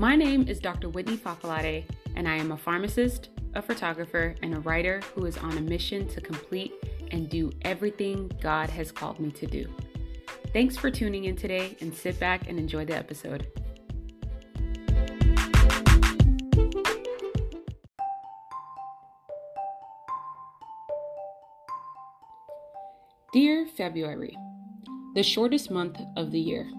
My 0.00 0.16
name 0.16 0.48
is 0.48 0.60
Dr. 0.60 0.88
Whitney 0.88 1.18
Fakolade, 1.18 1.84
and 2.16 2.26
I 2.26 2.36
am 2.36 2.52
a 2.52 2.56
pharmacist, 2.56 3.28
a 3.54 3.60
photographer, 3.60 4.34
and 4.42 4.54
a 4.54 4.60
writer 4.60 5.02
who 5.14 5.26
is 5.26 5.36
on 5.36 5.58
a 5.58 5.60
mission 5.60 6.08
to 6.08 6.22
complete 6.22 6.72
and 7.10 7.28
do 7.28 7.52
everything 7.60 8.32
God 8.40 8.70
has 8.70 8.90
called 8.90 9.20
me 9.20 9.30
to 9.32 9.46
do. 9.46 9.66
Thanks 10.54 10.74
for 10.74 10.90
tuning 10.90 11.24
in 11.24 11.36
today 11.36 11.76
and 11.82 11.94
sit 11.94 12.18
back 12.18 12.48
and 12.48 12.58
enjoy 12.58 12.86
the 12.86 12.96
episode. 12.96 13.46
Dear 23.34 23.66
February, 23.76 24.34
the 25.14 25.22
shortest 25.22 25.70
month 25.70 26.00
of 26.16 26.30
the 26.30 26.40
year. 26.40 26.70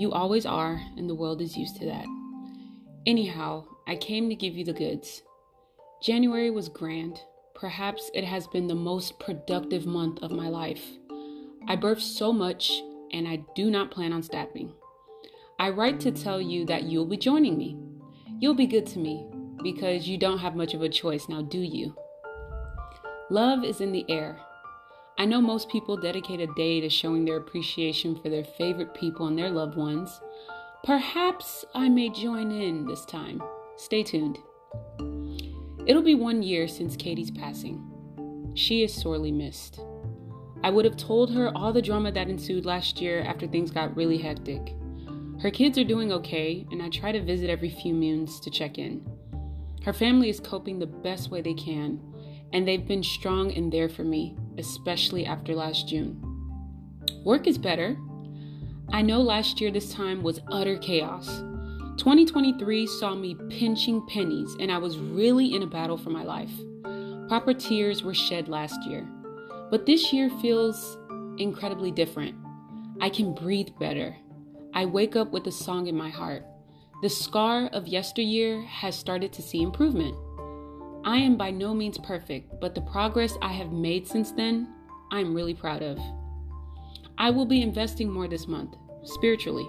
You 0.00 0.10
always 0.10 0.44
are, 0.44 0.80
and 0.96 1.08
the 1.08 1.14
world 1.14 1.40
is 1.40 1.56
used 1.56 1.76
to 1.76 1.84
that. 1.84 2.06
Anyhow, 3.04 3.64
I 3.88 3.96
came 3.96 4.28
to 4.28 4.36
give 4.36 4.54
you 4.54 4.64
the 4.64 4.72
goods. 4.72 5.22
January 6.00 6.50
was 6.50 6.68
grand. 6.68 7.20
Perhaps 7.54 8.12
it 8.14 8.22
has 8.22 8.46
been 8.46 8.68
the 8.68 8.76
most 8.76 9.18
productive 9.18 9.86
month 9.86 10.20
of 10.22 10.30
my 10.30 10.48
life. 10.48 10.84
I 11.66 11.74
birthed 11.74 12.02
so 12.02 12.32
much, 12.32 12.70
and 13.12 13.26
I 13.26 13.44
do 13.56 13.70
not 13.70 13.90
plan 13.90 14.12
on 14.12 14.22
stopping. 14.22 14.72
I 15.58 15.70
write 15.70 15.98
to 16.00 16.12
tell 16.12 16.40
you 16.40 16.64
that 16.66 16.84
you'll 16.84 17.06
be 17.06 17.16
joining 17.16 17.58
me. 17.58 17.76
You'll 18.38 18.54
be 18.54 18.66
good 18.66 18.86
to 18.88 19.00
me 19.00 19.26
because 19.64 20.08
you 20.08 20.16
don't 20.16 20.38
have 20.38 20.54
much 20.54 20.74
of 20.74 20.82
a 20.82 20.88
choice 20.88 21.28
now, 21.28 21.42
do 21.42 21.58
you? 21.60 21.96
Love 23.30 23.64
is 23.64 23.80
in 23.80 23.90
the 23.90 24.04
air. 24.08 24.38
I 25.18 25.24
know 25.24 25.40
most 25.40 25.68
people 25.68 25.96
dedicate 25.96 26.40
a 26.40 26.52
day 26.54 26.80
to 26.80 26.88
showing 26.88 27.24
their 27.24 27.36
appreciation 27.36 28.14
for 28.20 28.28
their 28.28 28.44
favorite 28.44 28.94
people 28.94 29.26
and 29.26 29.38
their 29.38 29.50
loved 29.50 29.76
ones. 29.76 30.20
Perhaps 30.84 31.64
I 31.76 31.88
may 31.88 32.08
join 32.08 32.50
in 32.50 32.84
this 32.86 33.04
time. 33.04 33.40
Stay 33.76 34.02
tuned. 34.02 34.38
It'll 35.86 36.02
be 36.02 36.16
one 36.16 36.42
year 36.42 36.66
since 36.66 36.96
Katie's 36.96 37.30
passing. 37.30 38.50
She 38.54 38.82
is 38.82 38.92
sorely 38.92 39.30
missed. 39.30 39.78
I 40.64 40.70
would 40.70 40.84
have 40.84 40.96
told 40.96 41.32
her 41.32 41.56
all 41.56 41.72
the 41.72 41.80
drama 41.80 42.10
that 42.10 42.28
ensued 42.28 42.66
last 42.66 43.00
year 43.00 43.22
after 43.22 43.46
things 43.46 43.70
got 43.70 43.96
really 43.96 44.18
hectic. 44.18 44.74
Her 45.40 45.52
kids 45.52 45.78
are 45.78 45.84
doing 45.84 46.10
okay, 46.10 46.66
and 46.72 46.82
I 46.82 46.88
try 46.88 47.12
to 47.12 47.22
visit 47.22 47.48
every 47.48 47.70
few 47.70 47.94
moons 47.94 48.40
to 48.40 48.50
check 48.50 48.76
in. 48.76 49.08
Her 49.84 49.92
family 49.92 50.30
is 50.30 50.40
coping 50.40 50.80
the 50.80 50.86
best 50.86 51.30
way 51.30 51.42
they 51.42 51.54
can, 51.54 52.00
and 52.52 52.66
they've 52.66 52.88
been 52.88 53.04
strong 53.04 53.52
and 53.52 53.72
there 53.72 53.88
for 53.88 54.02
me, 54.02 54.36
especially 54.58 55.26
after 55.26 55.54
last 55.54 55.86
June. 55.86 56.20
Work 57.24 57.46
is 57.46 57.56
better. 57.56 57.96
I 58.92 59.00
know 59.00 59.22
last 59.22 59.58
year 59.58 59.70
this 59.70 59.90
time 59.90 60.22
was 60.22 60.42
utter 60.48 60.76
chaos. 60.76 61.26
2023 61.96 62.86
saw 62.86 63.14
me 63.14 63.34
pinching 63.48 64.06
pennies, 64.06 64.54
and 64.60 64.70
I 64.70 64.76
was 64.76 64.98
really 64.98 65.54
in 65.54 65.62
a 65.62 65.66
battle 65.66 65.96
for 65.96 66.10
my 66.10 66.22
life. 66.22 66.52
Proper 67.26 67.54
tears 67.54 68.02
were 68.02 68.12
shed 68.12 68.48
last 68.48 68.78
year. 68.84 69.08
But 69.70 69.86
this 69.86 70.12
year 70.12 70.28
feels 70.42 70.98
incredibly 71.38 71.90
different. 71.90 72.34
I 73.00 73.08
can 73.08 73.34
breathe 73.34 73.70
better. 73.80 74.14
I 74.74 74.84
wake 74.84 75.16
up 75.16 75.32
with 75.32 75.46
a 75.46 75.52
song 75.52 75.86
in 75.86 75.96
my 75.96 76.10
heart. 76.10 76.44
The 77.00 77.08
scar 77.08 77.68
of 77.72 77.88
yesteryear 77.88 78.60
has 78.62 78.94
started 78.94 79.32
to 79.32 79.42
see 79.42 79.62
improvement. 79.62 80.14
I 81.02 81.16
am 81.16 81.38
by 81.38 81.50
no 81.50 81.72
means 81.72 81.96
perfect, 81.96 82.60
but 82.60 82.74
the 82.74 82.82
progress 82.82 83.38
I 83.40 83.54
have 83.54 83.72
made 83.72 84.06
since 84.06 84.32
then, 84.32 84.68
I'm 85.10 85.34
really 85.34 85.54
proud 85.54 85.82
of. 85.82 85.98
I 87.18 87.30
will 87.30 87.46
be 87.46 87.62
investing 87.62 88.10
more 88.10 88.28
this 88.28 88.48
month, 88.48 88.74
spiritually. 89.04 89.68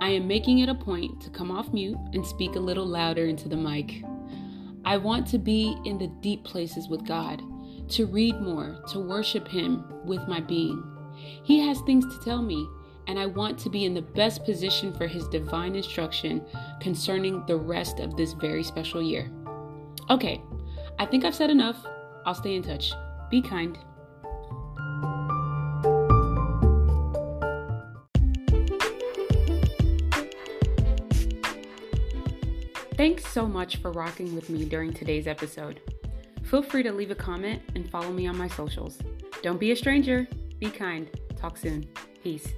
I 0.00 0.08
am 0.08 0.26
making 0.26 0.58
it 0.58 0.68
a 0.68 0.74
point 0.74 1.20
to 1.22 1.30
come 1.30 1.50
off 1.50 1.72
mute 1.72 1.98
and 2.12 2.26
speak 2.26 2.56
a 2.56 2.60
little 2.60 2.86
louder 2.86 3.26
into 3.26 3.48
the 3.48 3.56
mic. 3.56 4.02
I 4.84 4.96
want 4.96 5.26
to 5.28 5.38
be 5.38 5.76
in 5.84 5.98
the 5.98 6.08
deep 6.20 6.42
places 6.44 6.88
with 6.88 7.06
God, 7.06 7.40
to 7.90 8.06
read 8.06 8.40
more, 8.40 8.82
to 8.88 8.98
worship 8.98 9.46
Him 9.46 9.84
with 10.04 10.26
my 10.26 10.40
being. 10.40 10.82
He 11.44 11.60
has 11.60 11.80
things 11.82 12.04
to 12.04 12.24
tell 12.24 12.42
me, 12.42 12.66
and 13.06 13.18
I 13.18 13.26
want 13.26 13.58
to 13.60 13.70
be 13.70 13.84
in 13.84 13.94
the 13.94 14.02
best 14.02 14.44
position 14.44 14.92
for 14.92 15.06
His 15.06 15.28
divine 15.28 15.76
instruction 15.76 16.44
concerning 16.80 17.44
the 17.46 17.56
rest 17.56 18.00
of 18.00 18.16
this 18.16 18.32
very 18.32 18.64
special 18.64 19.02
year. 19.02 19.30
Okay, 20.10 20.42
I 20.98 21.06
think 21.06 21.24
I've 21.24 21.34
said 21.34 21.50
enough. 21.50 21.86
I'll 22.26 22.34
stay 22.34 22.56
in 22.56 22.62
touch. 22.62 22.92
Be 23.30 23.40
kind. 23.40 23.78
Thanks 32.94 33.26
so 33.26 33.46
much 33.46 33.76
for 33.76 33.90
rocking 33.90 34.34
with 34.34 34.50
me 34.50 34.64
during 34.66 34.92
today's 34.92 35.26
episode. 35.26 35.80
Feel 36.44 36.62
free 36.62 36.82
to 36.82 36.92
leave 36.92 37.10
a 37.10 37.14
comment 37.14 37.62
and 37.74 37.88
follow 37.90 38.12
me 38.12 38.26
on 38.26 38.36
my 38.36 38.48
socials. 38.48 38.98
Don't 39.42 39.58
be 39.58 39.72
a 39.72 39.76
stranger. 39.76 40.28
Be 40.60 40.70
kind. 40.70 41.08
Talk 41.36 41.56
soon. 41.56 41.88
Peace. 42.22 42.48